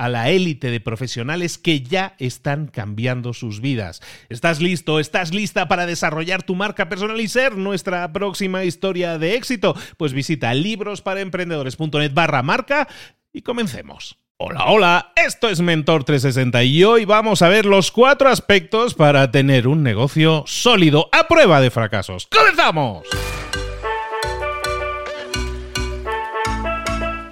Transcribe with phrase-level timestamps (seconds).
[0.00, 4.00] a la élite de profesionales que ya están cambiando sus vidas.
[4.30, 4.98] ¿Estás listo?
[4.98, 9.76] ¿Estás lista para desarrollar tu marca personal y ser nuestra próxima historia de éxito?
[9.98, 12.88] Pues visita librosparaemprendedores.net barra marca
[13.30, 14.16] y comencemos.
[14.38, 19.30] Hola, hola, esto es Mentor 360 y hoy vamos a ver los cuatro aspectos para
[19.30, 22.26] tener un negocio sólido a prueba de fracasos.
[22.34, 23.06] ¡Comenzamos!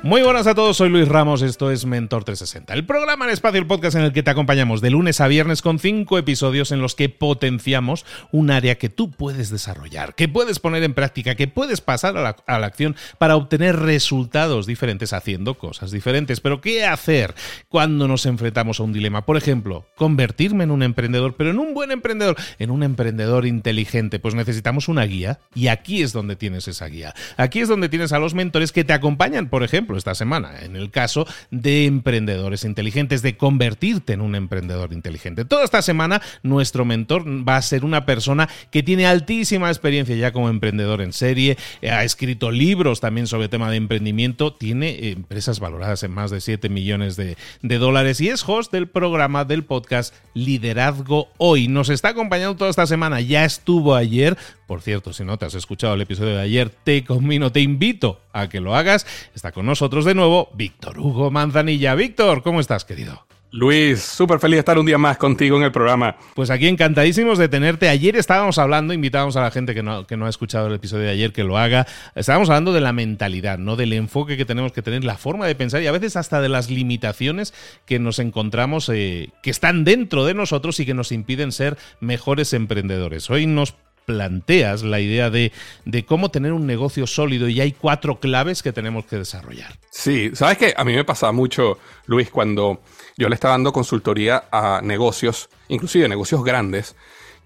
[0.09, 3.61] Muy buenas a todos, soy Luis Ramos, esto es Mentor 360, el programa en espacio,
[3.61, 6.81] el podcast en el que te acompañamos de lunes a viernes con cinco episodios en
[6.81, 11.47] los que potenciamos un área que tú puedes desarrollar, que puedes poner en práctica, que
[11.47, 16.41] puedes pasar a la, a la acción para obtener resultados diferentes haciendo cosas diferentes.
[16.41, 17.35] Pero ¿qué hacer
[17.69, 19.27] cuando nos enfrentamos a un dilema?
[19.27, 24.21] Por ejemplo, convertirme en un emprendedor, pero en un buen emprendedor, en un emprendedor inteligente,
[24.21, 27.15] pues necesitamos una guía y aquí es donde tienes esa guía.
[27.37, 30.77] Aquí es donde tienes a los mentores que te acompañan, por ejemplo, esta semana, en
[30.77, 35.45] el caso de emprendedores inteligentes, de convertirte en un emprendedor inteligente.
[35.45, 40.33] Toda esta semana nuestro mentor va a ser una persona que tiene altísima experiencia ya
[40.33, 46.03] como emprendedor en serie, ha escrito libros también sobre tema de emprendimiento, tiene empresas valoradas
[46.03, 50.15] en más de 7 millones de, de dólares y es host del programa del podcast
[50.35, 51.69] Liderazgo Hoy.
[51.69, 55.55] Nos está acompañando toda esta semana, ya estuvo ayer, por cierto, si no te has
[55.55, 59.07] escuchado el episodio de ayer, te convino, te invito a que lo hagas.
[59.35, 61.95] Está con nosotros de nuevo Víctor Hugo Manzanilla.
[61.95, 63.25] Víctor, ¿cómo estás, querido?
[63.51, 66.15] Luis, súper feliz de estar un día más contigo en el programa.
[66.35, 67.89] Pues aquí encantadísimos de tenerte.
[67.89, 71.05] Ayer estábamos hablando, invitamos a la gente que no, que no ha escuchado el episodio
[71.05, 71.87] de ayer que lo haga.
[72.15, 73.77] Estábamos hablando de la mentalidad, ¿no?
[73.77, 76.51] Del enfoque que tenemos que tener, la forma de pensar y a veces hasta de
[76.51, 77.55] las limitaciones
[77.87, 82.53] que nos encontramos, eh, que están dentro de nosotros y que nos impiden ser mejores
[82.53, 83.31] emprendedores.
[83.31, 83.75] Hoy nos
[84.09, 85.53] planteas la idea de,
[85.85, 89.79] de, cómo tener un negocio sólido y hay cuatro claves que tenemos que desarrollar.
[89.91, 92.81] Sí, sabes que a mí me pasaba mucho, Luis, cuando
[93.19, 96.97] yo le estaba dando consultoría a negocios, inclusive negocios grandes,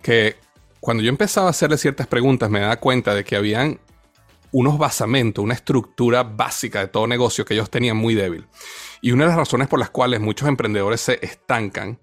[0.02, 0.36] que
[0.78, 3.80] cuando yo empezaba a hacerle ciertas preguntas me daba cuenta de que habían
[4.52, 8.46] unos basamentos, una estructura básica de todo negocio que ellos tenían muy débil.
[9.00, 11.98] Y una de las razones por las cuales muchos emprendedores se estancan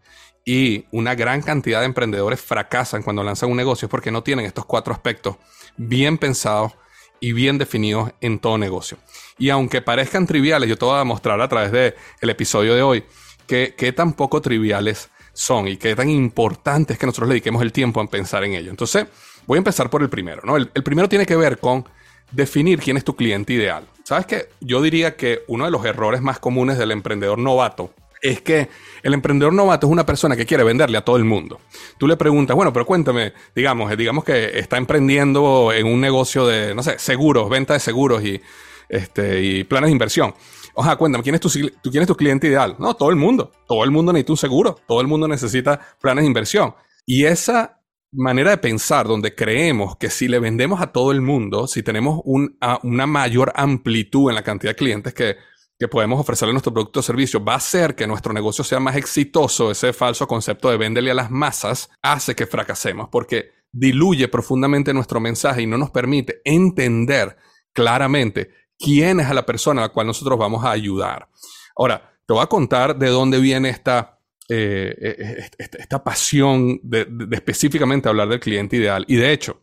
[0.45, 4.45] y una gran cantidad de emprendedores fracasan cuando lanzan un negocio es porque no tienen
[4.45, 5.35] estos cuatro aspectos
[5.77, 6.73] bien pensados
[7.19, 8.97] y bien definidos en todo negocio.
[9.37, 12.81] Y aunque parezcan triviales, yo te voy a mostrar a través del el episodio de
[12.81, 13.03] hoy
[13.45, 17.61] qué, qué tan poco triviales son y qué tan importante es que nosotros le dediquemos
[17.61, 18.69] el tiempo en pensar en ello.
[18.69, 19.05] Entonces,
[19.45, 20.41] voy a empezar por el primero.
[20.43, 20.57] ¿no?
[20.57, 21.87] El, el primero tiene que ver con
[22.31, 23.85] definir quién es tu cliente ideal.
[24.03, 24.49] ¿Sabes qué?
[24.59, 28.69] Yo diría que uno de los errores más comunes del emprendedor novato es que
[29.03, 31.59] el emprendedor novato es una persona que quiere venderle a todo el mundo.
[31.97, 36.75] Tú le preguntas, bueno, pero cuéntame, digamos, digamos que está emprendiendo en un negocio de,
[36.75, 38.41] no sé, seguros, venta de seguros y,
[38.89, 40.33] este, y planes de inversión.
[40.73, 42.75] Ojalá, cuéntame, ¿quién es, tu, ¿quién es tu cliente ideal?
[42.79, 43.51] No, todo el mundo.
[43.67, 44.79] Todo el mundo necesita un seguro.
[44.87, 46.73] Todo el mundo necesita planes de inversión.
[47.05, 47.81] Y esa
[48.11, 52.21] manera de pensar donde creemos que si le vendemos a todo el mundo, si tenemos
[52.23, 55.35] un, una mayor amplitud en la cantidad de clientes que
[55.79, 58.97] que podemos ofrecerle nuestro producto o servicio va a hacer que nuestro negocio sea más
[58.97, 64.93] exitoso, ese falso concepto de venderle a las masas hace que fracasemos, porque diluye profundamente
[64.93, 67.37] nuestro mensaje y no nos permite entender
[67.71, 71.29] claramente quién es a la persona a la cual nosotros vamos a ayudar.
[71.77, 78.09] Ahora, te voy a contar de dónde viene esta, eh, eh, esta, pasión de, específicamente
[78.09, 79.05] hablar del cliente ideal.
[79.07, 79.61] Y de hecho,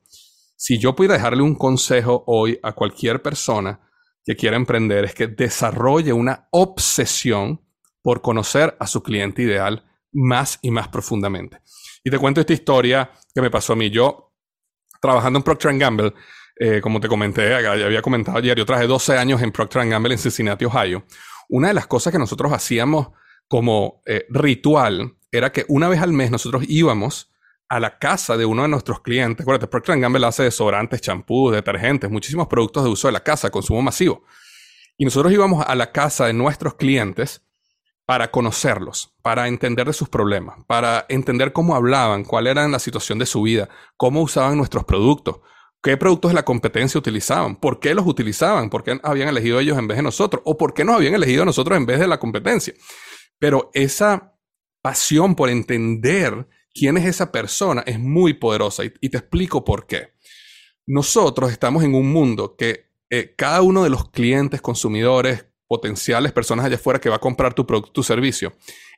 [0.56, 3.85] si yo pudiera dejarle un consejo hoy a cualquier persona
[4.26, 7.64] que quiera emprender, es que desarrolle una obsesión
[8.02, 11.61] por conocer a su cliente ideal más y más profundamente.
[12.02, 13.88] Y te cuento esta historia que me pasó a mí.
[13.88, 14.34] Yo,
[15.00, 16.12] trabajando en Procter Gamble,
[16.58, 20.19] eh, como te comenté, había comentado ayer, yo traje 12 años en Procter Gamble en
[20.19, 21.05] Cincinnati, Ohio.
[21.49, 23.08] Una de las cosas que nosotros hacíamos
[23.46, 27.31] como eh, ritual era que una vez al mes nosotros íbamos
[27.68, 29.42] a la casa de uno de nuestros clientes.
[29.42, 33.82] Acuérdate, Procter Gamble hace desodorantes, champús, detergentes, muchísimos productos de uso de la casa, consumo
[33.82, 34.24] masivo.
[34.96, 37.42] Y nosotros íbamos a la casa de nuestros clientes
[38.06, 43.18] para conocerlos, para entender de sus problemas, para entender cómo hablaban, cuál era la situación
[43.18, 45.40] de su vida, cómo usaban nuestros productos,
[45.82, 49.76] qué productos de la competencia utilizaban, por qué los utilizaban, por qué habían elegido ellos
[49.76, 52.06] en vez de nosotros, o por qué nos habían elegido a nosotros en vez de
[52.06, 52.74] la competencia.
[53.40, 54.34] Pero esa
[54.82, 56.46] pasión por entender
[56.76, 60.12] quién es esa persona es muy poderosa y, te explico por qué.
[60.87, 66.67] Nosotros estamos en un mundo que eh, cada uno de los clientes, consumidores, potenciales personas
[66.67, 68.52] allá afuera que va a comprar tu producto, tu servicio,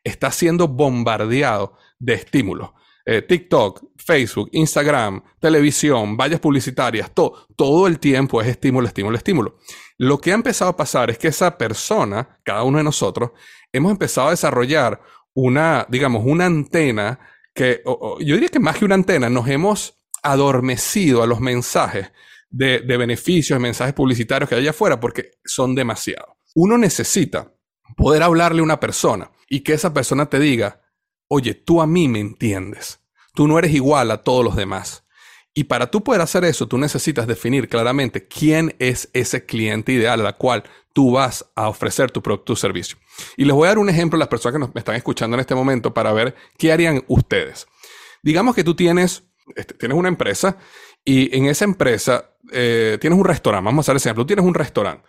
[0.04, 2.70] está siendo bombardeado de estímulos.
[3.06, 9.58] Eh, TikTok, Facebook, Instagram, televisión, vallas publicitarias, todo, todo el tiempo es estímulo, estímulo, estímulo.
[9.96, 13.30] Lo que ha empezado a pasar es que esa persona, cada uno de nosotros,
[13.72, 15.00] hemos empezado a desarrollar
[15.32, 17.18] una, digamos, una antena
[17.58, 22.12] que, yo diría que más que una antena, nos hemos adormecido a los mensajes
[22.50, 26.36] de, beneficios, mensajes publicitarios que hay allá afuera porque son demasiados.
[26.54, 27.52] Uno necesita
[27.96, 30.82] poder hablarle a una persona y que esa persona te diga,
[31.26, 33.00] oye, tú a mí me entiendes,
[33.34, 35.04] tú no eres igual a todos los demás.
[35.52, 40.24] Y para tú poder hacer eso, tú necesitas definir claramente quién es ese cliente ideal
[40.24, 40.62] al cual
[40.92, 42.98] tú vas a ofrecer tu producto o servicio.
[43.36, 45.40] Y les voy a dar un ejemplo a las personas que nos, están escuchando en
[45.40, 47.66] este momento para ver qué harían ustedes.
[48.22, 49.24] Digamos que tú tienes,
[49.56, 50.56] este, tienes una empresa
[51.04, 53.64] y en esa empresa eh, tienes un restaurante.
[53.64, 54.26] Vamos a hacer ese ejemplo.
[54.26, 55.04] Tienes un restaurante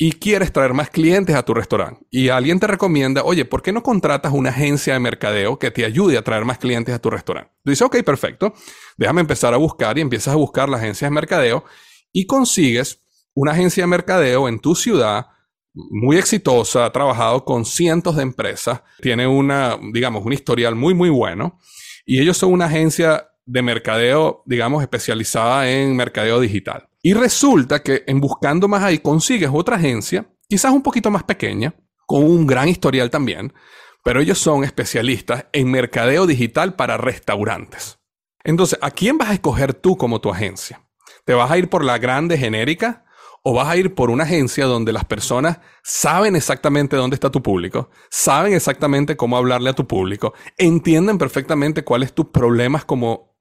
[0.00, 3.72] y quieres traer más clientes a tu restaurante y alguien te recomienda, oye, ¿por qué
[3.72, 7.10] no contratas una agencia de mercadeo que te ayude a traer más clientes a tu
[7.10, 7.50] restaurante?
[7.64, 8.54] Tú dices, ok, perfecto,
[8.96, 11.64] déjame empezar a buscar y empiezas a buscar las agencias de mercadeo
[12.12, 13.02] y consigues
[13.34, 15.26] una agencia de mercadeo en tu ciudad
[15.90, 21.10] muy exitosa, ha trabajado con cientos de empresas, tiene una, digamos, un historial muy, muy
[21.10, 21.58] bueno
[22.04, 26.88] y ellos son una agencia de mercadeo, digamos, especializada en mercadeo digital.
[27.02, 31.74] Y resulta que en buscando más ahí consigues otra agencia, quizás un poquito más pequeña,
[32.06, 33.52] con un gran historial también,
[34.02, 37.98] pero ellos son especialistas en mercadeo digital para restaurantes.
[38.44, 40.80] Entonces, ¿a quién vas a escoger tú como tu agencia?
[41.24, 43.04] ¿Te vas a ir por la grande genérica
[43.48, 47.42] o vas a ir por una agencia donde las personas saben exactamente dónde está tu
[47.42, 53.38] público, saben exactamente cómo hablarle a tu público, entienden perfectamente cuáles tus problemas como,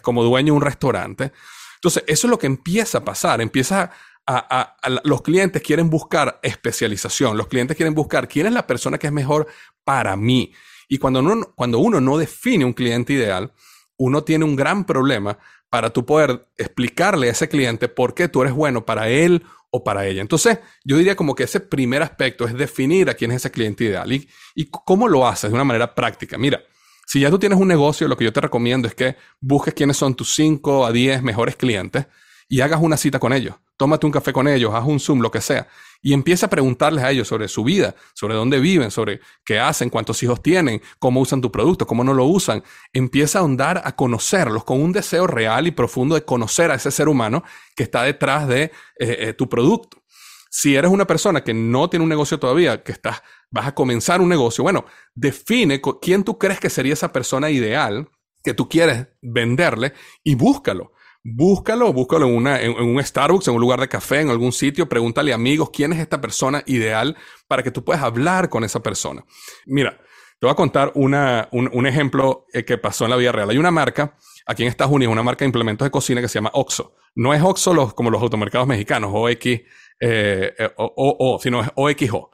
[0.00, 1.32] como dueño de un restaurante?
[1.74, 3.42] Entonces, eso es lo que empieza a pasar.
[3.42, 3.90] Empieza
[4.26, 7.36] a, los clientes quieren buscar especialización.
[7.36, 9.46] Los clientes quieren buscar quién es la persona que es mejor
[9.84, 10.54] para mí.
[10.88, 13.52] Y cuando uno, cuando uno no define un cliente ideal,
[13.98, 15.36] uno tiene un gran problema
[15.74, 19.82] para tú poder explicarle a ese cliente por qué tú eres bueno para él o
[19.82, 20.20] para ella.
[20.20, 23.82] Entonces, yo diría como que ese primer aspecto es definir a quién es ese cliente
[23.82, 24.28] ideal y,
[24.70, 26.38] cómo lo haces de una manera práctica.
[26.38, 26.62] Mira,
[27.08, 29.96] si ya tú tienes un negocio, lo que yo te recomiendo es que busques quiénes
[29.96, 32.06] son tus 5 a 10 mejores clientes
[32.48, 33.56] y hagas una cita con ellos.
[33.76, 35.66] Tómate un café con ellos, haz un Zoom, lo que sea.
[36.06, 39.88] Y empieza a preguntarles a ellos sobre su vida, sobre dónde viven, sobre qué hacen,
[39.88, 42.62] cuántos hijos tienen, cómo usan tu producto, cómo no lo usan.
[42.92, 46.90] Empieza a ahondar a conocerlos con un deseo real y profundo de conocer a ese
[46.90, 47.42] ser humano
[47.74, 50.02] que está detrás de eh, eh, tu producto.
[50.50, 54.20] Si eres una persona que no tiene un negocio todavía, que estás vas a comenzar
[54.20, 54.84] un negocio, bueno,
[55.14, 58.10] define quién tú crees que sería esa persona ideal
[58.42, 60.92] que tú quieres venderle y búscalo.
[61.26, 64.86] Búscalo, búscalo en, una, en, un Starbucks, en un lugar de café, en algún sitio,
[64.86, 67.16] pregúntale a amigos quién es esta persona ideal
[67.48, 69.24] para que tú puedas hablar con esa persona.
[69.64, 69.98] Mira,
[70.38, 73.48] te voy a contar una, un, ejemplo eh, que pasó en la vida real.
[73.48, 76.34] Hay una marca aquí en Estados Unidos, una marca de implementos de cocina que se
[76.34, 76.94] llama Oxo.
[77.14, 79.64] No es Oxo los, como los automercados mexicanos, OX, eh,
[80.00, 82.32] eh, o, o, sino es OXO.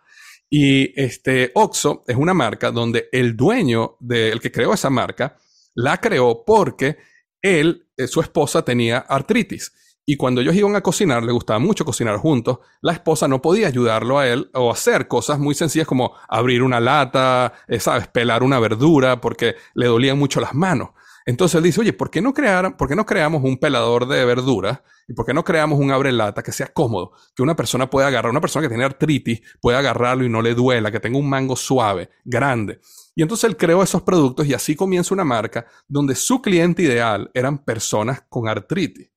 [0.49, 5.37] Y este Oxo es una marca donde el dueño del que creó esa marca
[5.75, 6.97] la creó porque
[7.43, 9.73] él, eh, su esposa tenía artritis.
[10.07, 13.69] Y cuando ellos iban a cocinar, le gustaba mucho cocinar juntos, la esposa no podía
[13.69, 18.09] ayudarlo a él o hacer cosas muy sencillas como abrir una lata, eh, ¿sabes?
[18.09, 20.91] Pelar una verdura porque le dolían mucho las manos.
[21.27, 24.25] Entonces él dice, oye, ¿por qué no, crear, ¿por qué no creamos un pelador de
[24.25, 24.81] verduras?
[25.07, 27.13] ¿Y por qué no creamos un abrelata que sea cómodo?
[27.37, 30.55] Que una persona pueda agarrar, una persona que tiene artritis pueda agarrarlo y no le
[30.55, 32.81] duela, que tenga un mango suave, grande.
[33.21, 37.31] Y entonces él creó esos productos y así comienza una marca donde su cliente ideal
[37.35, 39.11] eran personas con artritis.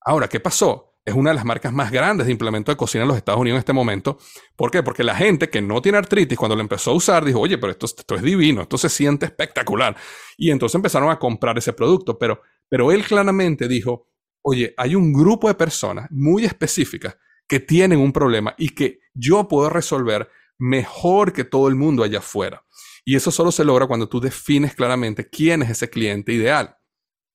[0.00, 0.96] Ahora, ¿qué pasó?
[1.04, 3.56] es una de las marcas más grandes de implemento de cocina en los Estados Unidos
[3.56, 4.16] en este momento.
[4.56, 4.82] ¿Por qué?
[4.82, 7.72] Porque la gente que no tiene artritis, cuando lo empezó a usar, dijo, oye, pero
[7.72, 9.96] esto, esto es divino, esto se siente espectacular.
[10.38, 12.16] Y entonces empezaron a comprar ese producto.
[12.16, 12.40] Pero,
[12.70, 14.08] pero él claramente dijo,
[14.40, 19.46] oye, hay un grupo de personas muy específicas que tienen un problema y que yo
[19.46, 22.64] puedo resolver mejor que todo el mundo allá afuera.
[23.04, 26.76] Y eso solo se logra cuando tú defines claramente quién es ese cliente ideal.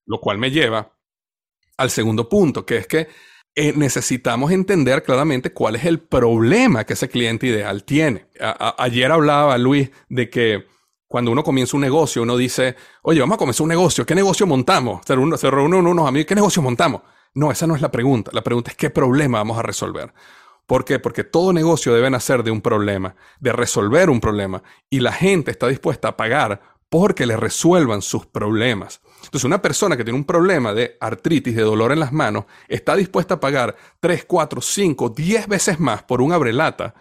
[0.06, 0.98] Lo cual me lleva
[1.78, 3.08] al segundo punto, que es que
[3.56, 8.28] eh, necesitamos entender claramente cuál es el problema que ese cliente ideal tiene.
[8.78, 10.66] ayer hablaba Luis de que
[11.08, 14.46] cuando uno comienza un negocio, uno dice, oye, vamos a comenzar un negocio, ¿qué negocio
[14.46, 15.02] montamos?
[15.08, 17.02] Se, reúne, se reúnen unos amigos, ¿qué negocio montamos?
[17.34, 18.32] No, esa no es la pregunta.
[18.34, 20.14] La pregunta es qué problema vamos a resolver.
[20.68, 21.00] ¿Por qué?
[21.00, 25.50] Porque todo negocio debe nacer de un problema, de resolver un problema, y la gente
[25.50, 29.02] está dispuesta a pagar porque le resuelvan sus problemas.
[29.24, 32.96] Entonces, una persona que tiene un problema de artritis, de dolor en las manos, está
[32.96, 36.94] dispuesta a pagar 3, 4, 5, 10 veces más por un abrelata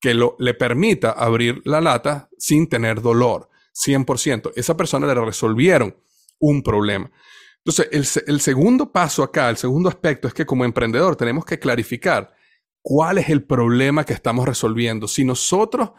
[0.00, 3.48] que lo, le permita abrir la lata sin tener dolor.
[3.74, 4.52] 100%.
[4.54, 5.96] Esa persona le resolvieron
[6.38, 7.10] un problema.
[7.58, 11.58] Entonces, el, el segundo paso acá, el segundo aspecto es que como emprendedor tenemos que
[11.58, 12.34] clarificar
[12.84, 15.08] cuál es el problema que estamos resolviendo.
[15.08, 15.92] Si nosotros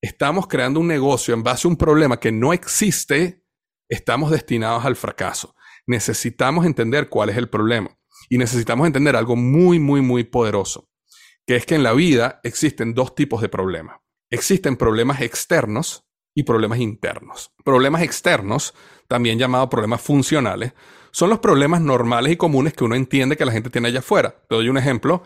[0.00, 3.44] estamos creando un negocio en base a un problema que no existe,
[3.90, 5.54] estamos destinados al fracaso.
[5.86, 7.94] Necesitamos entender cuál es el problema.
[8.30, 10.88] Y necesitamos entender algo muy, muy, muy poderoso,
[11.46, 13.98] que es que en la vida existen dos tipos de problemas.
[14.30, 17.52] Existen problemas externos y problemas internos.
[17.64, 18.72] Problemas externos,
[19.08, 20.72] también llamados problemas funcionales,
[21.10, 24.42] son los problemas normales y comunes que uno entiende que la gente tiene allá afuera.
[24.48, 25.24] Te doy un ejemplo.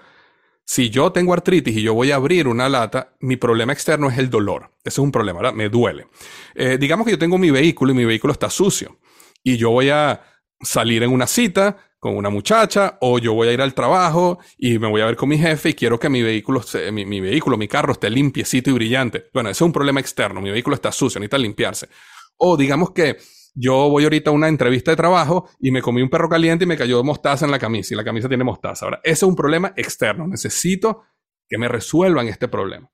[0.66, 4.18] Si yo tengo artritis y yo voy a abrir una lata, mi problema externo es
[4.18, 4.70] el dolor.
[4.78, 5.54] Ese es un problema, ¿verdad?
[5.54, 6.06] Me duele.
[6.54, 8.98] Eh, digamos que yo tengo mi vehículo y mi vehículo está sucio
[9.42, 10.22] y yo voy a
[10.60, 14.78] salir en una cita con una muchacha o yo voy a ir al trabajo y
[14.78, 17.56] me voy a ver con mi jefe y quiero que mi vehículo, mi, mi vehículo,
[17.56, 19.26] mi carro esté limpiecito y brillante.
[19.32, 20.40] Bueno, ese es un problema externo.
[20.40, 21.88] Mi vehículo está sucio, necesita limpiarse.
[22.36, 23.18] O digamos que
[23.54, 26.66] yo voy ahorita a una entrevista de trabajo y me comí un perro caliente y
[26.66, 28.84] me cayó mostaza en la camisa y la camisa tiene mostaza.
[28.84, 30.26] Ahora, ese es un problema externo.
[30.26, 31.04] Necesito
[31.48, 32.90] que me resuelvan este problema.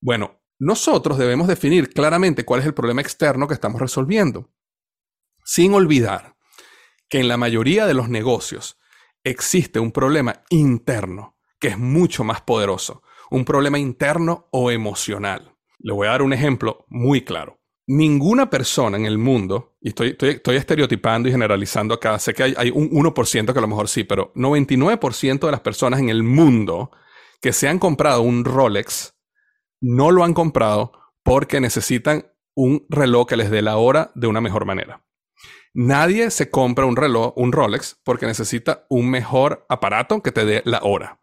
[0.00, 4.50] Bueno, nosotros debemos definir claramente cuál es el problema externo que estamos resolviendo,
[5.44, 6.36] sin olvidar
[7.08, 8.78] que en la mayoría de los negocios
[9.22, 15.56] existe un problema interno que es mucho más poderoso, un problema interno o emocional.
[15.78, 20.16] Le voy a dar un ejemplo muy claro ninguna persona en el mundo, y estoy,
[20.56, 24.04] estereotipando y generalizando acá, sé que hay, hay, un 1% que a lo mejor sí,
[24.04, 26.90] pero 99% de las personas en el mundo
[27.40, 29.14] que se han comprado un Rolex
[29.80, 30.92] no lo han comprado
[31.24, 35.04] porque necesitan un reloj que les dé la hora de una mejor manera.
[35.74, 40.62] Nadie se compra un reloj, un Rolex, porque necesita un mejor aparato que te dé
[40.66, 41.18] la hora.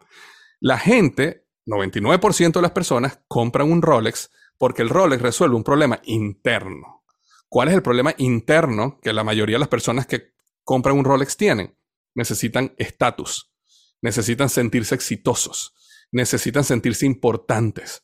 [0.59, 5.99] La gente, 99% de las personas, compran un Rolex porque el Rolex resuelve un problema
[6.03, 7.05] interno.
[7.47, 11.35] ¿Cuál es el problema interno que la mayoría de las personas que compran un Rolex
[11.37, 11.75] tienen?
[12.13, 13.51] Necesitan estatus,
[14.01, 15.73] necesitan sentirse exitosos,
[16.11, 18.03] necesitan sentirse importantes.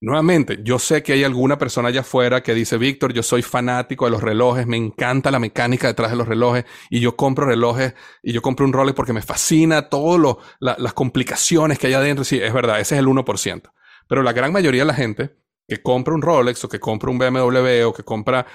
[0.00, 4.04] Nuevamente, yo sé que hay alguna persona allá afuera que dice, Víctor, yo soy fanático
[4.04, 7.94] de los relojes, me encanta la mecánica detrás de los relojes y yo compro relojes
[8.22, 12.24] y yo compro un Rolex porque me fascina todas las complicaciones que hay adentro.
[12.24, 13.72] Sí, es verdad, ese es el 1%.
[14.08, 17.18] Pero la gran mayoría de la gente que compra un Rolex o que compra un
[17.18, 18.46] BMW o que compra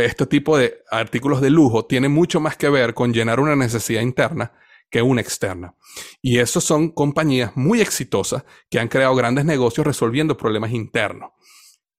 [0.00, 4.00] este tipo de artículos de lujo tiene mucho más que ver con llenar una necesidad
[4.00, 4.52] interna
[4.90, 5.74] que una externa.
[6.22, 11.30] Y esos son compañías muy exitosas que han creado grandes negocios resolviendo problemas internos.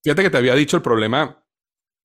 [0.02, 1.44] Fíjate que te había dicho el problema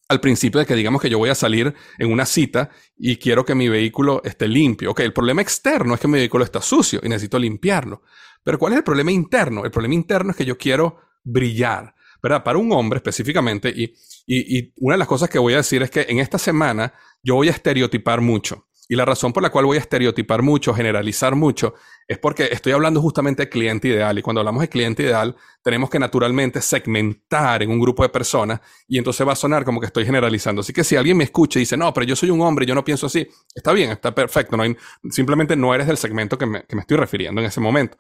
[0.09, 3.45] al principio de que digamos que yo voy a salir en una cita y quiero
[3.45, 4.91] que mi vehículo esté limpio.
[4.91, 8.03] Ok, el problema externo es que mi vehículo está sucio y necesito limpiarlo.
[8.43, 9.65] Pero ¿cuál es el problema interno?
[9.65, 11.95] El problema interno es que yo quiero brillar.
[12.23, 12.45] ¿Verdad?
[12.45, 13.95] Para un hombre específicamente, y,
[14.27, 17.35] y, una de las cosas que voy a decir es que en esta semana yo
[17.35, 18.67] voy a estereotipar mucho.
[18.89, 21.75] Y la razón por la cual voy a estereotipar mucho, generalizar mucho,
[22.07, 24.19] es porque estoy hablando justamente de cliente ideal.
[24.19, 28.61] Y cuando hablamos de cliente ideal, tenemos que naturalmente segmentar en un grupo de personas
[28.87, 30.61] y entonces va a sonar como que estoy generalizando.
[30.61, 32.69] Así que si alguien me escucha y dice, no, pero yo soy un hombre y
[32.69, 34.57] yo no pienso así, está bien, está perfecto.
[34.57, 34.65] No
[35.11, 37.97] simplemente no eres del segmento que me, que me estoy refiriendo en ese momento.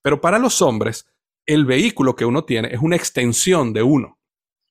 [0.00, 1.08] Pero para los hombres,
[1.46, 4.18] el vehículo que uno tiene es una extensión de uno.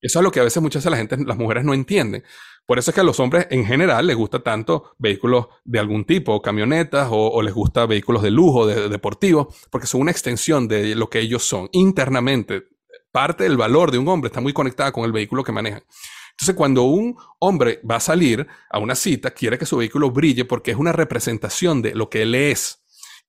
[0.01, 2.24] Eso es lo que a veces muchas de la gente, las mujeres no entienden.
[2.65, 6.05] Por eso es que a los hombres en general les gusta tanto vehículos de algún
[6.05, 10.96] tipo, camionetas, o, les gusta vehículos de lujo, de, deportivos, porque son una extensión de
[10.96, 11.70] lo que ellos son.
[11.72, 12.63] Internamente,
[13.12, 15.84] parte del valor de un hombre está muy conectada con el vehículo que manejan.
[16.32, 20.44] Entonces, cuando un hombre va a salir a una cita, quiere que su vehículo brille
[20.44, 22.85] porque es una representación de lo que él es.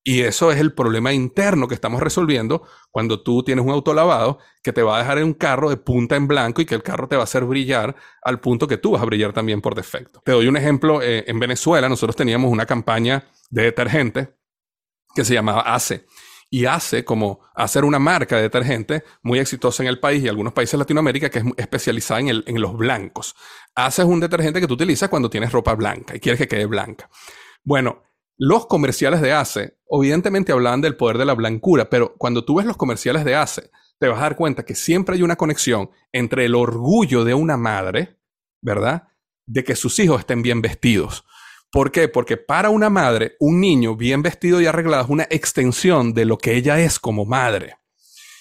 [0.09, 4.39] Y eso es el problema interno que estamos resolviendo cuando tú tienes un auto lavado
[4.63, 6.81] que te va a dejar en un carro de punta en blanco y que el
[6.81, 9.75] carro te va a hacer brillar al punto que tú vas a brillar también por
[9.75, 10.21] defecto.
[10.23, 11.01] Te doy un ejemplo.
[11.01, 14.33] Eh, en Venezuela nosotros teníamos una campaña de detergente
[15.13, 16.05] que se llamaba ACE.
[16.49, 20.53] Y ACE, como hacer una marca de detergente muy exitosa en el país y algunos
[20.53, 23.35] países de Latinoamérica que es especializada en, en los blancos.
[23.75, 26.65] ACE es un detergente que tú utilizas cuando tienes ropa blanca y quieres que quede
[26.65, 27.09] blanca.
[27.61, 28.03] Bueno,
[28.37, 32.65] los comerciales de ACE, evidentemente hablaban del poder de la blancura, pero cuando tú ves
[32.65, 36.45] los comerciales de ACE, te vas a dar cuenta que siempre hay una conexión entre
[36.45, 38.17] el orgullo de una madre,
[38.61, 39.09] ¿verdad?
[39.45, 41.25] De que sus hijos estén bien vestidos.
[41.71, 42.07] ¿Por qué?
[42.07, 46.37] Porque para una madre, un niño bien vestido y arreglado es una extensión de lo
[46.37, 47.75] que ella es como madre.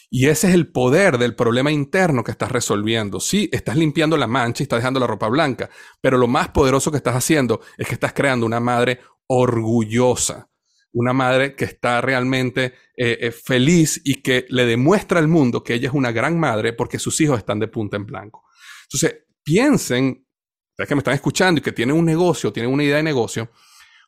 [0.09, 3.19] Y ese es el poder del problema interno que estás resolviendo.
[3.19, 5.69] Sí, estás limpiando la mancha y estás dejando la ropa blanca,
[6.01, 10.49] pero lo más poderoso que estás haciendo es que estás creando una madre orgullosa,
[10.97, 15.75] una madre que está realmente eh, eh, feliz y que le demuestra al mundo que
[15.75, 18.45] ella es una gran madre porque sus hijos están de punta en blanco.
[18.85, 20.27] Entonces, piensen,
[20.71, 23.51] ustedes que me están escuchando y que tienen un negocio, tienen una idea de negocio,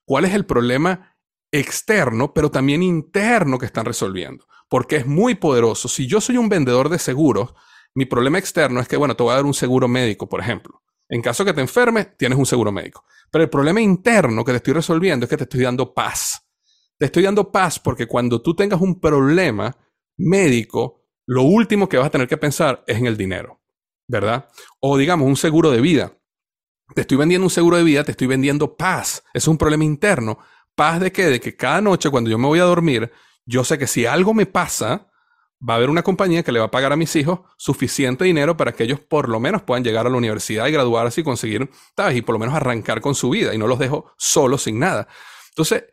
[0.07, 1.15] cuál es el problema
[1.53, 4.47] externo, pero también interno que están resolviendo.
[4.71, 5.89] Porque es muy poderoso.
[5.89, 7.53] Si yo soy un vendedor de seguros,
[7.95, 10.83] mi problema externo es que, bueno, te voy a dar un seguro médico, por ejemplo.
[11.11, 13.05] En caso que te enfermes, tienes un seguro médico.
[13.31, 16.48] Pero el problema interno que te estoy resolviendo es que te estoy dando paz.
[16.99, 19.77] Te estoy dando paz porque cuando tú tengas un problema
[20.17, 23.61] médico, lo último que vas a tener que pensar es en el dinero,
[24.09, 24.49] ¿verdad?
[24.81, 26.13] O digamos, un seguro de vida.
[26.95, 29.23] Te estoy vendiendo un seguro de vida, te estoy vendiendo paz.
[29.33, 30.39] Es un problema interno.
[30.75, 31.27] ¿Paz de qué?
[31.27, 33.13] De que cada noche cuando yo me voy a dormir,
[33.45, 35.09] yo sé que si algo me pasa,
[35.67, 38.57] va a haber una compañía que le va a pagar a mis hijos suficiente dinero
[38.57, 41.71] para que ellos por lo menos puedan llegar a la universidad y graduarse y conseguir,
[41.97, 42.17] ¿sabes?
[42.17, 45.07] Y por lo menos arrancar con su vida y no los dejo solos sin nada.
[45.51, 45.85] Entonces,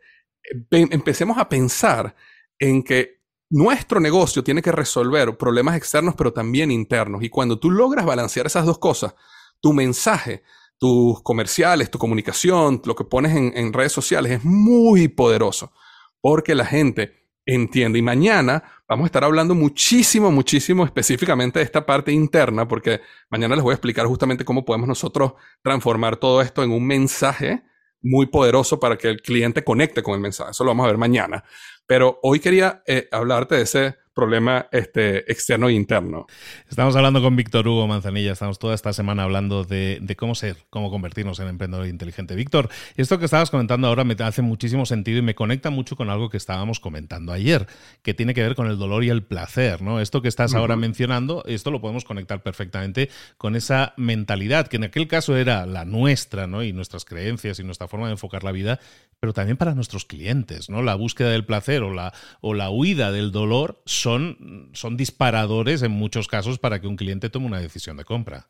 [0.70, 2.14] empecemos a pensar
[2.58, 3.16] en que
[3.50, 7.22] nuestro negocio tiene que resolver problemas externos, pero también internos.
[7.22, 9.14] Y cuando tú logras balancear esas dos cosas,
[9.60, 10.42] tu mensaje,
[10.78, 15.72] tus comerciales, tu comunicación, lo que pones en, redes sociales es muy poderoso,
[16.20, 17.98] porque la gente entiende.
[17.98, 23.54] Y mañana vamos a estar hablando muchísimo, muchísimo específicamente de esta parte interna, porque mañana
[23.54, 27.62] les voy a explicar justamente cómo podemos nosotros transformar todo esto en un mensaje
[28.02, 30.50] muy poderoso para que el cliente conecte con el mensaje.
[30.50, 31.44] Eso lo vamos a ver mañana.
[31.86, 36.26] Pero hoy quería eh, hablarte de ese problema este, externo e interno.
[36.70, 40.90] Estamos hablando con Víctor Hugo Manzanilla, estamos toda esta semana hablando de, cómo ser, cómo
[40.90, 42.34] convertirnos en emprendedor inteligente.
[42.34, 46.08] Víctor, esto que estabas comentando ahora me hace muchísimo sentido y me conecta mucho con
[46.08, 47.66] algo que estábamos comentando ayer,
[48.02, 50.00] que tiene que ver con el dolor y el placer, ¿no?
[50.00, 54.84] Esto que estás ahora mencionando, esto lo podemos conectar perfectamente con esa mentalidad, que en
[54.84, 56.62] aquel caso era la nuestra, ¿no?
[56.62, 58.80] Y nuestras creencias y nuestra forma de enfocar la vida,
[59.20, 60.80] pero también para nuestros clientes, ¿no?
[60.80, 65.90] La búsqueda del placer o la, o la huida del dolor son, son disparadores en
[65.90, 68.48] muchos casos para que un cliente tome una decisión de compra.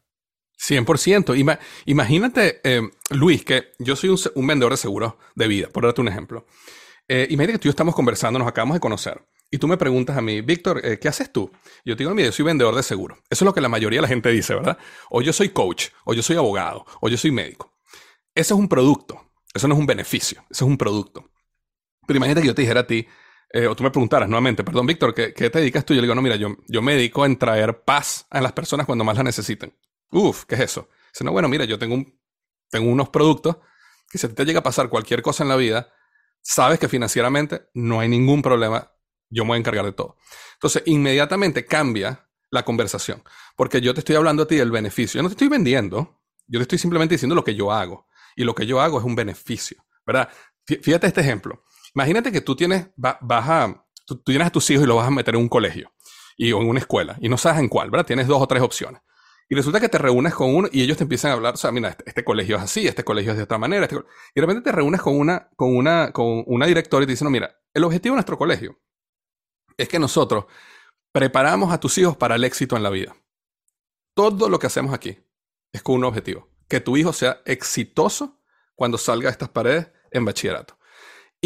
[0.59, 1.59] 100%.
[1.87, 6.09] imagínate, eh, Luis, que yo soy un, vendedor de seguros de vida, por darte un
[6.09, 6.47] ejemplo.
[7.09, 9.23] Eh, imagínate que tú y yo estamos conversando, nos acabamos de conocer.
[9.51, 11.51] Y tú me preguntas a mí, Víctor, eh, ¿qué haces tú?
[11.87, 13.17] Yo te digo, mira, yo soy vendedor de seguro.
[13.31, 14.77] Eso es lo que la mayoría de la gente dice, ¿verdad?
[15.09, 17.73] O yo soy coach, o yo soy abogado, o yo soy médico.
[18.35, 19.23] Ese es un producto.
[19.55, 21.31] Eso no es un beneficio, eso es un producto.
[22.07, 23.07] Pero imagínate que yo te dijera a ti,
[23.51, 25.95] eh, o tú me preguntaras nuevamente, perdón, Víctor, ¿qué, te dedicas tú?
[25.95, 28.87] Yo le digo, no, mira, yo, yo me dedico en traer paz a las personas
[28.87, 29.75] cuando más la necesiten.
[30.11, 30.89] Uf, ¿qué es eso?
[31.13, 32.19] Dice, no, bueno, mira, yo tengo, un,
[32.71, 33.57] tengo unos productos
[34.11, 35.93] que si te llega a pasar cualquier cosa en la vida,
[36.43, 38.93] sabes que financieramente no hay ningún problema,
[39.31, 40.17] yo me voy a encargar de todo.
[40.55, 43.23] Entonces, inmediatamente cambia la conversación,
[43.57, 45.19] porque yo te estoy hablando a ti del beneficio.
[45.19, 48.07] Yo no te estoy vendiendo, yo te estoy simplemente diciendo lo que yo hago
[48.37, 50.29] y lo que yo hago es un beneficio, ¿verdad?
[50.65, 51.65] Fíjate este ejemplo.
[51.97, 53.17] Imagínate que tú tienes, vas
[53.49, 55.91] a, tú, tienes a tus hijos y los vas a meter en un colegio
[56.37, 58.05] y, o en una escuela y no sabes en cuál, ¿verdad?
[58.05, 59.01] Tienes dos o tres opciones.
[59.49, 61.73] Y resulta que te reúnes con uno y ellos te empiezan a hablar, o sea,
[61.73, 63.87] mira, este, este colegio es así, este colegio es de otra manera.
[63.87, 64.01] Este y
[64.35, 67.31] de repente te reúnes con una, con, una, con una directora y te dicen, no,
[67.31, 68.79] mira, el objetivo de nuestro colegio
[69.79, 70.45] es que nosotros
[71.13, 73.17] preparamos a tus hijos para el éxito en la vida.
[74.13, 75.19] Todo lo que hacemos aquí
[75.73, 78.43] es con un objetivo que tu hijo sea exitoso
[78.75, 80.76] cuando salga de estas paredes en bachillerato.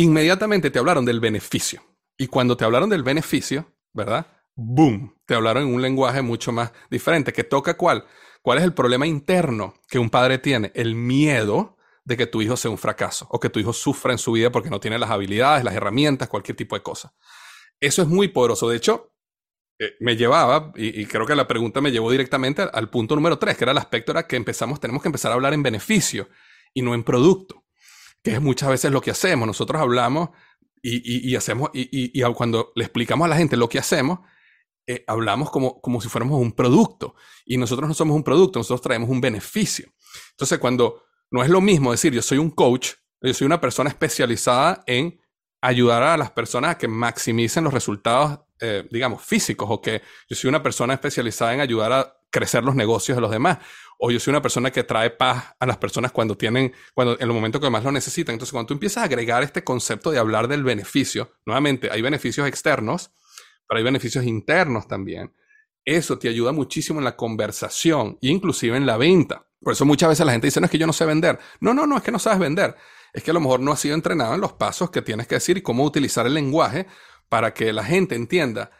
[0.00, 1.82] Inmediatamente te hablaron del beneficio.
[2.16, 4.26] Y cuando te hablaron del beneficio, ¿verdad?
[4.54, 8.06] Boom, te hablaron en un lenguaje mucho más diferente, que toca cuál?
[8.40, 10.72] ¿Cuál es el problema interno que un padre tiene?
[10.74, 14.18] El miedo de que tu hijo sea un fracaso o que tu hijo sufra en
[14.18, 17.12] su vida porque no tiene las habilidades, las herramientas, cualquier tipo de cosa.
[17.78, 18.70] Eso es muy poderoso.
[18.70, 19.12] De hecho,
[19.78, 23.58] eh, me llevaba, y, creo que la pregunta me llevó directamente al, punto número tres,
[23.58, 26.30] que era el aspecto era que empezamos, tenemos que empezar a hablar en beneficio
[26.72, 27.59] y no en producto,
[28.22, 29.46] que es muchas veces lo que hacemos.
[29.46, 30.30] Nosotros hablamos
[30.82, 34.20] y, hacemos, y, cuando le explicamos a la gente lo que hacemos,
[34.86, 37.14] eh, hablamos como, como si fuéramos un producto.
[37.44, 39.92] Y nosotros no somos un producto, nosotros traemos un beneficio.
[40.32, 43.90] Entonces, cuando no es lo mismo decir yo soy un coach, yo soy una persona
[43.90, 45.20] especializada en
[45.60, 50.36] ayudar a las personas a que maximicen los resultados, eh, digamos, físicos, o que yo
[50.36, 53.58] soy una persona especializada en ayudar a crecer los negocios de los demás,
[54.02, 57.22] o yo soy una persona que trae paz a las personas cuando tienen, cuando en
[57.22, 58.32] el momento que más lo necesitan.
[58.32, 62.48] Entonces, cuando tú empiezas a agregar este concepto de hablar del beneficio, nuevamente, hay beneficios
[62.48, 63.10] externos,
[63.68, 65.34] pero hay beneficios internos también.
[65.84, 69.46] Eso te ayuda muchísimo en la conversación e inclusive en la venta.
[69.60, 71.38] Por eso muchas veces la gente dice, no es que yo no sé vender.
[71.60, 72.74] No, no, no, es que no sabes vender.
[73.12, 75.34] Es que a lo mejor no has sido entrenado en los pasos que tienes que
[75.34, 76.86] decir y cómo utilizar el lenguaje
[77.28, 78.70] para que la gente entienda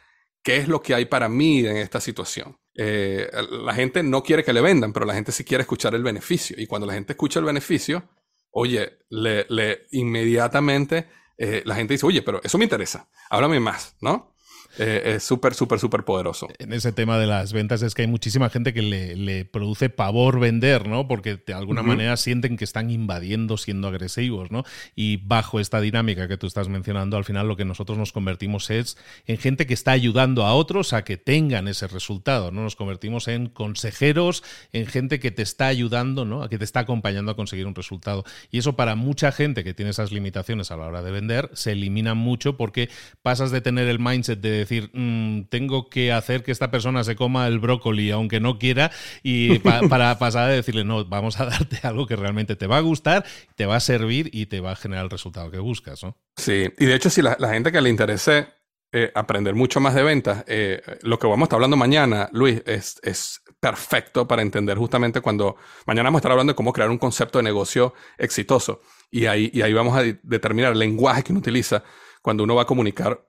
[0.43, 2.59] qué es lo que hay para mí en esta situación.
[2.83, 6.03] Eh, la gente no quiere que le vendan, pero la gente sí quiere escuchar el
[6.03, 6.57] beneficio.
[6.59, 8.09] Y cuando la gente escucha el beneficio,
[8.53, 14.30] oye, le, inmediatamente eh, la gente dice, oye, pero eso me interesa, háblame más, ¿no?
[14.79, 16.49] Eh, es súper, súper, súper poderoso.
[16.59, 20.39] En ese tema de las ventas es que hay muchísima gente que le, produce pavor
[20.39, 21.09] vender, ¿no?
[21.09, 24.65] Porque de alguna manera sienten que están invadiendo siendo agresivos, ¿no?
[24.95, 28.71] Y bajo esta dinámica que tú estás mencionando, al final lo que nosotros nos convertimos
[28.71, 32.63] es en gente que está ayudando a otros a que tengan ese resultado, ¿no?
[32.63, 36.43] Nos convertimos en consejeros, en gente que te está ayudando, ¿no?
[36.43, 38.25] A que te está acompañando a conseguir un resultado.
[38.51, 41.73] Y eso para mucha gente que tiene esas limitaciones a la hora de vender, se
[41.73, 42.89] elimina mucho porque
[43.23, 47.17] pasas de tener el mindset de decir, mm, tengo que hacer que esta persona se
[47.17, 48.91] coma el brócoli aunque no quiera
[49.23, 52.81] y para pasar a decirle, no, vamos a darte algo que realmente te va a
[52.81, 53.25] gustar,
[53.57, 56.17] te va a servir y te va a generar el resultado que buscas, ¿no?
[56.37, 58.49] Sí, y de hecho si la, gente que le interese
[58.93, 62.63] eh, aprender mucho más de ventas, eh, lo que vamos a estar hablando mañana, Luis,
[62.67, 66.91] es, es perfecto para entender justamente cuando mañana vamos a estar hablando de cómo crear
[66.91, 68.81] un concepto de negocio exitoso.
[69.11, 71.85] Y ahí, y ahí vamos a determinar el lenguaje que uno utiliza
[72.23, 73.27] cuando uno va a comunicar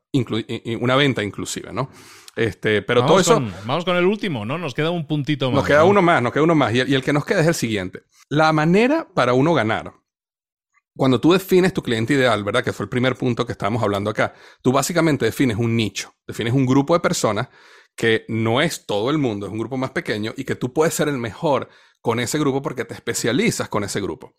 [0.80, 1.90] una venta inclusive, ¿no?
[2.36, 3.42] Este, pero todo eso...
[3.66, 4.58] vamos con el último, ¿no?
[4.58, 5.56] Nos queda un puntito más.
[5.56, 6.74] Nos queda uno más, nos queda uno más.
[6.74, 8.04] Y, y el que nos queda es el siguiente.
[8.30, 9.94] La manera para uno ganar,
[10.96, 12.64] cuando tú defines tu cliente ideal, ¿verdad?
[12.64, 16.54] Que fue el primer punto que estábamos hablando acá, tú básicamente defines un nicho, defines
[16.54, 17.50] un grupo de personas
[17.96, 20.94] que no es todo el mundo, es un grupo más pequeño y que tú puedes
[20.94, 21.70] ser el mejor
[22.02, 24.34] con ese grupo porque te especializas con ese grupo.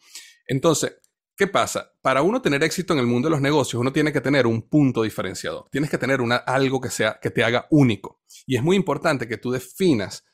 [0.46, 0.96] Entonces,
[1.36, 1.92] ¿Qué pasa?
[2.02, 4.62] Para uno tener éxito en el mundo de los negocios, uno tiene que tener un
[4.68, 5.68] punto diferenciador.
[5.70, 8.20] Tienes que tener una, algo que, sea, que te haga único.
[8.46, 10.24] Y es muy importante que tú definas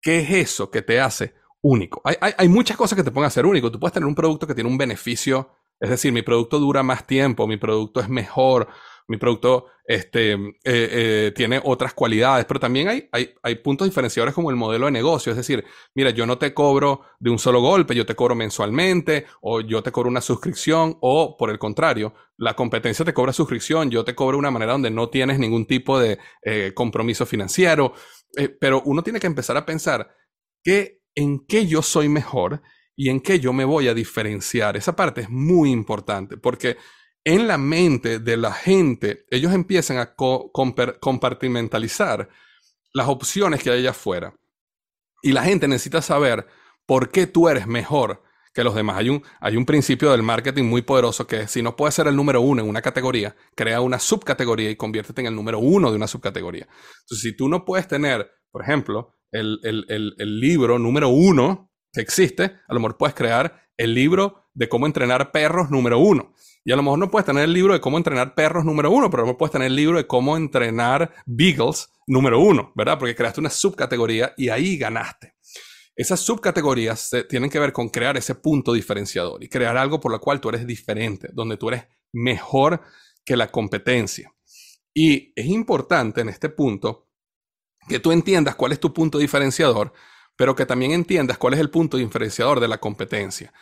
[0.00, 2.00] qué es eso que te hace único.
[2.04, 3.70] Hay, muchas cosas que te pueden hacer único.
[3.70, 7.06] Tú puedes tener un producto que tiene un beneficio, es decir, mi producto dura más
[7.06, 8.68] tiempo, mi producto es mejor,
[9.08, 14.34] mi producto este, eh, eh, tiene otras cualidades, pero también hay, hay, hay, puntos diferenciadores
[14.34, 15.30] como el modelo de negocio.
[15.30, 15.64] Es decir,
[15.94, 19.82] mira, yo no te cobro de un solo golpe, yo te cobro mensualmente, o yo
[19.82, 24.14] te cobro una suscripción, o por el contrario, la competencia te cobra suscripción, yo te
[24.14, 27.92] cobro de una manera donde no tienes ningún tipo de eh, compromiso financiero.
[28.60, 30.10] pero uno tiene que empezar a pensar
[30.64, 32.60] que, en qué yo soy mejor
[32.96, 34.76] y en qué yo me voy a diferenciar.
[34.76, 36.76] Esa parte es muy importante porque
[37.26, 42.28] en la mente de la gente, ellos empiezan a compartimentalizar
[42.92, 44.32] las opciones que hay allá afuera.
[45.22, 46.46] Y la gente necesita saber
[46.86, 48.22] por qué tú eres mejor
[48.54, 49.02] que los demás.
[49.40, 52.40] Hay un, principio del marketing muy poderoso que es, si no puedes ser el número
[52.40, 56.06] uno en una categoría, crea una subcategoría y conviértete en el número uno de una
[56.06, 56.68] subcategoría.
[57.00, 59.58] Entonces, si tú no puedes tener, por ejemplo, el,
[59.88, 64.86] el libro número uno que existe, a lo mejor puedes crear el libro de cómo
[64.86, 66.36] entrenar perros número uno.
[66.66, 69.08] Y a lo mejor no puedes tener el libro de cómo entrenar perros número uno,
[69.08, 72.98] pero a lo mejor puedes tener el libro de cómo entrenar beagles número uno, ¿verdad?
[72.98, 75.36] Porque creaste una subcategoría y ahí ganaste.
[75.94, 80.20] Esas subcategorías tienen que ver con crear ese punto diferenciador y crear algo por lo
[80.20, 82.82] cual tú eres diferente, donde tú eres mejor
[83.24, 84.34] que la competencia.
[84.92, 87.06] Y es importante en este punto
[87.88, 89.92] que tú entiendas cuál es tu punto diferenciador,
[90.34, 93.52] pero que también entiendas cuál es el punto diferenciador de la competencia.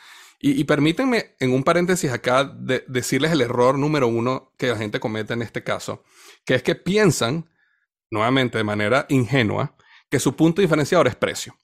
[0.47, 2.45] Y, permítanme en un paréntesis acá
[2.87, 6.05] decirles el error número uno que la gente comete en este caso,
[6.45, 7.49] que es que piensan,
[8.11, 9.75] nuevamente de manera ingenua,
[10.11, 11.59] que su punto diferenciador es precio.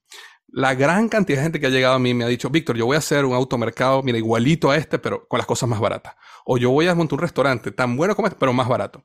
[0.48, 2.86] La gran cantidad de gente que ha llegado a mí me ha dicho, Víctor, yo
[2.86, 6.14] voy a hacer un automercado, mira, igualito a este, pero con las cosas más baratas.
[6.46, 9.04] O yo voy a montar un restaurante tan bueno como este, pero más barato.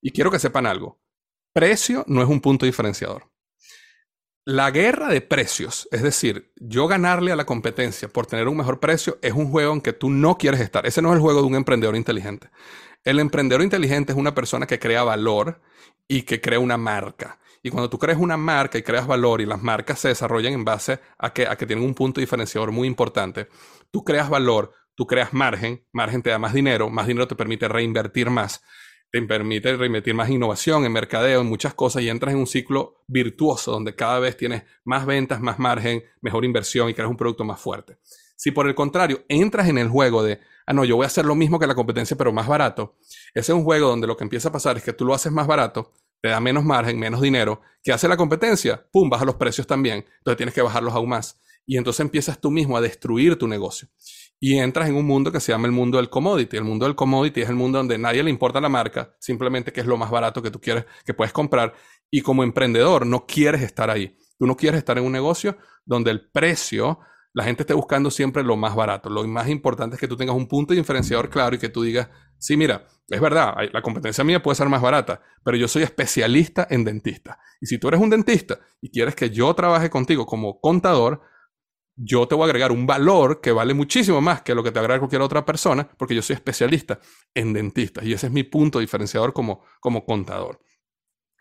[0.00, 1.00] Y quiero que sepan algo.
[1.52, 3.28] Precio no es un punto diferenciador.
[4.48, 8.80] La guerra de precios, es decir, yo ganarle a la competencia por tener un mejor
[8.80, 10.86] precio, es un juego en que tú no quieres estar.
[10.86, 12.48] Ese no es el juego de un emprendedor inteligente.
[13.04, 15.60] El emprendedor inteligente es una persona que crea valor
[16.08, 17.38] y que crea una marca.
[17.62, 20.64] Y cuando tú creas una marca y creas valor y las marcas se desarrollan en
[20.64, 23.48] base a que, a que tienen un punto diferenciador muy importante,
[23.90, 27.68] tú creas valor, tú creas margen, margen te da más dinero, más dinero te permite
[27.68, 28.62] reinvertir más,
[29.10, 33.02] te permite reinvertir más innovación en mercadeo, en muchas cosas y entras en un ciclo
[33.06, 37.44] virtuoso donde cada vez tienes más ventas, más margen, mejor inversión y creas un producto
[37.44, 37.98] más fuerte.
[38.36, 41.24] Si por el contrario entras en el juego de, ah, no, yo voy a hacer
[41.24, 42.96] lo mismo que la competencia, pero más barato,
[43.34, 45.32] ese es un juego donde lo que empieza a pasar es que tú lo haces
[45.32, 47.60] más barato, te da menos margen, menos dinero.
[47.82, 48.84] ¿Qué hace la competencia?
[48.92, 49.08] ¡Pum!
[49.08, 50.04] Baja los precios también.
[50.18, 51.40] Entonces tienes que bajarlos aún más.
[51.64, 53.88] Y entonces empiezas tú mismo a destruir tu negocio.
[54.40, 56.56] Y entras en un mundo que se llama el mundo del commodity.
[56.56, 59.80] El mundo del commodity es el mundo donde nadie le importa la marca, simplemente que
[59.80, 61.74] es lo más barato que tú quieres, que puedes comprar.
[62.10, 64.16] Y como emprendedor no quieres estar ahí.
[64.38, 67.00] Tú no quieres estar en un negocio donde el precio
[67.34, 69.10] la gente esté buscando siempre lo más barato.
[69.10, 72.08] Lo más importante es que tú tengas un punto diferenciador claro y que tú digas,
[72.38, 76.66] sí, mira, es verdad, la competencia mía puede ser más barata, pero yo soy especialista
[76.68, 77.38] en dentista.
[77.60, 81.20] Y si tú eres un dentista y quieres que yo trabaje contigo como contador,
[81.98, 84.78] yo te voy a agregar un valor que vale muchísimo más que lo que te
[84.78, 87.00] agrega cualquier otra persona, porque yo soy especialista
[87.34, 90.60] en dentistas y ese es mi punto diferenciador como, como contador.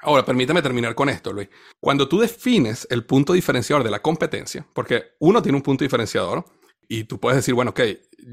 [0.01, 1.49] Ahora, permítame terminar con esto, Luis.
[1.79, 6.45] Cuando tú defines el punto diferenciador de la competencia, porque uno tiene un punto diferenciador
[6.87, 7.81] y tú puedes decir, bueno, ok,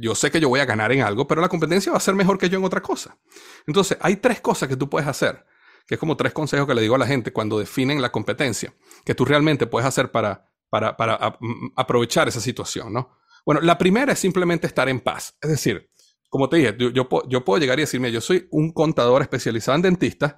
[0.01, 2.15] yo sé que yo voy a ganar en algo, pero la competencia va a ser
[2.15, 3.19] mejor que yo en otra cosa.
[3.67, 5.45] Entonces, hay tres cosas que tú puedes hacer,
[5.87, 8.75] que es como tres consejos que le digo a la gente cuando definen la competencia,
[9.05, 10.54] que tú realmente puedes hacer para,
[10.97, 11.39] para,
[11.77, 13.19] aprovechar esa situación, ¿no?
[13.47, 15.37] Bueno, la primera es simplemente estar en paz.
[15.41, 15.91] Es decir,
[16.29, 20.37] como te dije, yo, puedo llegar y decirme, yo soy un contador especializado en dentistas,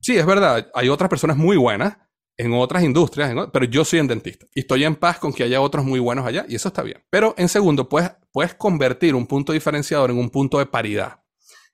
[0.00, 1.96] Sí, es verdad, hay otras personas muy buenas
[2.36, 5.60] en otras industrias, pero yo soy en dentista y estoy en paz con que haya
[5.60, 7.02] otros muy buenos allá y eso está bien.
[7.08, 11.22] Pero en segundo, puedes, puedes convertir un punto diferenciador en un punto de paridad.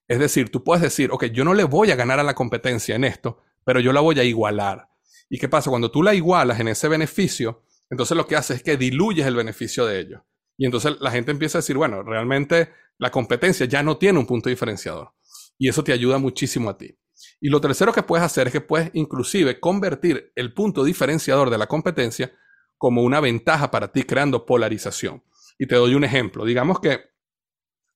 [0.06, 2.94] Es decir, tú puedes decir, ok, yo no le voy a ganar a la competencia
[2.94, 4.88] en esto, pero yo la voy a igualar.
[5.28, 5.70] ¿Y qué pasa?
[5.70, 9.36] Cuando tú la igualas en ese beneficio, entonces lo que haces es que diluyes el
[9.36, 10.22] beneficio de ellos.
[10.56, 14.24] Y entonces la gente empieza a decir, bueno, realmente la competencia ya no tiene un
[14.24, 15.12] punto diferenciador.
[15.58, 16.98] Y eso te ayuda muchísimo a ti.
[17.38, 21.58] Y lo tercero que puedes hacer es que puedes inclusive convertir el punto diferenciador de
[21.58, 22.32] la competencia
[22.78, 25.22] como una ventaja para ti creando polarización.
[25.58, 26.46] Y te doy un ejemplo.
[26.46, 26.98] Digamos que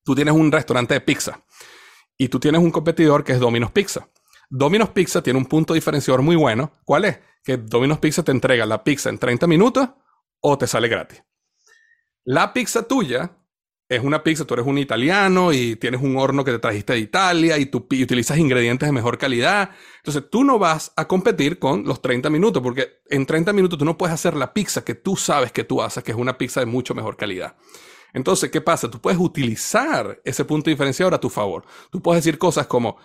[0.04, 1.42] tú tienes un restaurante de pizza
[2.18, 4.11] y tú tienes un competidor que es Domino's Pizza.
[4.48, 6.72] Domino's Pizza tiene un punto diferenciador muy bueno.
[6.85, 7.18] ¿Cuál es?
[7.42, 9.88] Que Domino's Pizza te entrega la pizza en 30 minutos
[10.40, 11.22] o te sale gratis.
[12.24, 13.30] La pizza tuya
[13.88, 16.98] es una pizza, tú eres un italiano y tienes un horno que te trajiste de
[16.98, 19.70] Italia y tú utilizas ingredientes de mejor calidad.
[19.98, 23.85] Entonces tú no vas a competir con los 30 minutos porque en 30 minutos tú
[23.85, 26.61] no puedes hacer la pizza que tú sabes que tú haces, que es una pizza
[26.61, 27.54] de mucho mejor calidad.
[28.12, 28.90] Entonces, ¿qué pasa?
[28.90, 31.64] Tú puedes utilizar ese punto diferenciador a tu favor.
[31.90, 32.96] Tú puedes decir cosas como,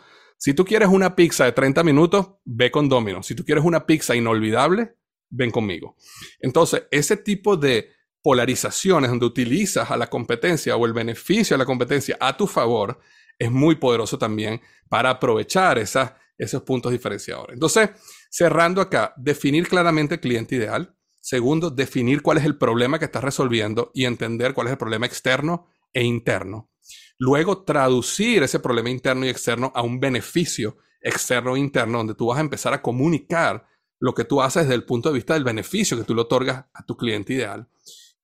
[0.44, 3.22] si tú quieres una pizza de 30 minutos, ve con Domino.
[3.22, 4.96] Si tú quieres una pizza inolvidable,
[5.30, 5.96] ven conmigo.
[6.40, 7.92] Entonces, ese tipo de
[8.24, 13.00] polarizaciones donde utilizas a la competencia o el beneficio de la competencia a tu favor,
[13.38, 17.54] es muy poderoso también para aprovechar esos puntos diferenciadores.
[17.54, 17.92] Entonces,
[18.32, 20.96] cerrando acá, definir claramente el cliente ideal.
[21.20, 25.06] Segundo, definir cuál es el problema que estás resolviendo y entender cuál es el problema
[25.06, 26.71] externo e interno.
[27.18, 32.28] Luego, traducir ese problema interno y externo a un beneficio externo e interno, donde tú
[32.28, 33.66] vas a empezar a comunicar
[34.00, 36.66] lo que tú haces desde el punto de vista del beneficio que tú le otorgas
[36.74, 37.68] a tu cliente ideal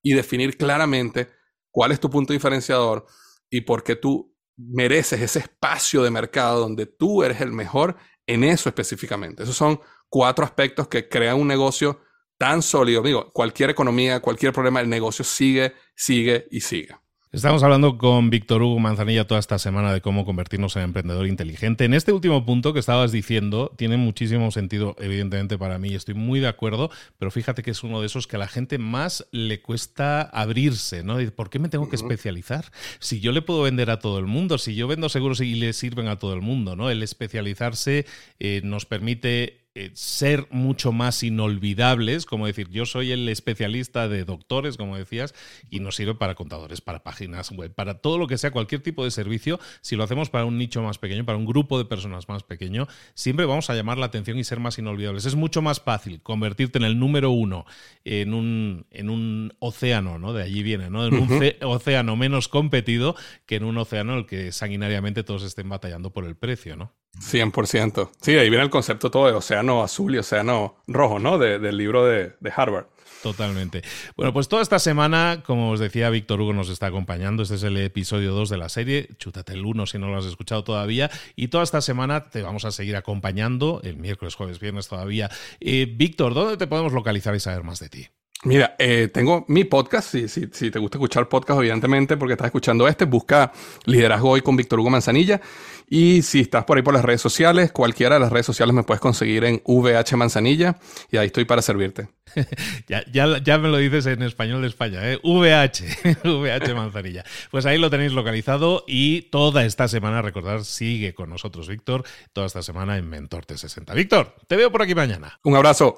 [0.02, 1.30] y definir claramente
[1.72, 3.06] cuál es tu punto diferenciador
[3.50, 8.44] y por qué tú mereces ese espacio de mercado donde tú eres el mejor en
[8.44, 9.44] eso específicamente.
[9.44, 12.02] Esos son cuatro aspectos que crean un negocio
[12.38, 13.02] tan sólido.
[13.02, 16.96] Digo, cualquier economía, cualquier problema, el negocio sigue, sigue y sigue.
[17.38, 21.86] Estamos hablando con Víctor Hugo Manzanilla toda esta semana de cómo convertirnos en emprendedor inteligente.
[21.86, 26.40] En este último punto que estabas diciendo, tiene muchísimo sentido, evidentemente, para mí, estoy muy
[26.40, 29.62] de acuerdo, pero fíjate que es uno de esos que a la gente más le
[29.62, 31.20] cuesta abrirse, ¿no?
[31.30, 32.72] ¿Por qué me tengo que especializar?
[32.98, 35.74] Si yo le puedo vender a todo el mundo, si yo vendo seguros y le
[35.74, 36.90] sirven a todo el mundo, ¿no?
[36.90, 38.08] El especializarse
[38.40, 44.26] eh, nos permite eh, ser mucho más inolvidables, como decir, yo soy el especialista de
[44.26, 45.36] doctores, como decías,
[45.70, 49.04] y nos sirve para contadores, para páginas web, para todo lo que sea, cualquier tipo
[49.04, 52.28] de servicio, si lo hacemos para un nicho más pequeño, para un grupo de personas
[52.28, 55.26] más pequeño, siempre vamos a llamar la atención y ser más inolvidables.
[55.26, 57.68] Es mucho más fácil convertirte en el número uno
[58.04, 60.34] en un, en un océano, ¿no?
[60.34, 61.06] De allí viene, ¿no?
[61.06, 61.30] En un
[61.62, 66.26] océano menos competido que en un océano en el que sanguinariamente todos estén batallando por
[66.26, 66.94] el precio, ¿no?
[67.20, 68.10] 100%.
[68.22, 71.38] Sí, ahí viene el concepto todo de océano azul y océano rojo, ¿no?
[71.38, 72.88] del libro de, de Harvard.
[73.22, 73.82] Totalmente.
[74.16, 77.44] Bueno, pues toda esta semana, como os decía, Víctor Hugo nos está acompañando.
[77.44, 79.10] Este es el episodio 2 de la serie.
[79.18, 81.10] Chútate el 1 si no lo has escuchado todavía.
[81.36, 85.30] Y toda esta semana te vamos a seguir acompañando, el miércoles, jueves, viernes todavía.
[85.60, 88.08] Eh, Víctor, ¿dónde te podemos localizar y saber más de ti?
[88.44, 92.46] Mira, eh, tengo mi podcast, si, si, si, te gusta escuchar podcast, evidentemente, porque estás
[92.46, 93.52] escuchando este, busca
[93.86, 95.42] Liderazgo Hoy con Víctor Hugo Manzanilla.
[95.90, 98.84] Y si estás por ahí por las redes sociales, cualquiera de las redes sociales me
[98.84, 100.78] puedes conseguir en VH Manzanilla
[101.10, 102.10] y ahí estoy para servirte.
[102.88, 105.20] ya, ya, ya, me lo dices en español de España, ¿eh?
[105.24, 107.24] VH, VH Manzanilla.
[107.50, 112.46] Pues ahí lo tenéis localizado y toda esta semana, recordad, sigue con nosotros Víctor, toda
[112.46, 113.96] esta semana en Mentor T60.
[113.96, 115.40] Víctor, te veo por aquí mañana.
[115.44, 115.98] Un abrazo.